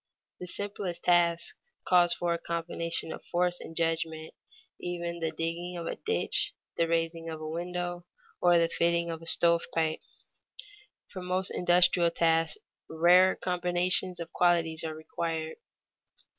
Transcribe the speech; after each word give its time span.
_The 0.39 0.47
simplest 0.47 1.03
task 1.03 1.57
calls 1.85 2.11
for 2.11 2.33
a 2.33 2.39
combination 2.39 3.13
of 3.13 3.23
force 3.23 3.59
and 3.59 3.75
judgment, 3.75 4.33
even 4.79 5.19
the 5.19 5.29
digging 5.29 5.77
of 5.77 5.85
a 5.85 5.95
ditch, 5.95 6.55
the 6.75 6.87
raising 6.87 7.29
of 7.29 7.39
a 7.39 7.47
window, 7.47 8.07
or 8.41 8.57
the 8.57 8.67
fitting 8.67 9.11
of 9.11 9.21
a 9.21 9.27
stovepipe. 9.27 9.99
For 11.11 11.21
most 11.21 11.51
industrial 11.51 12.09
tasks 12.09 12.57
rarer 12.89 13.35
combinations 13.35 14.19
of 14.19 14.33
qualities 14.33 14.83
are 14.83 14.95
required. 14.95 15.57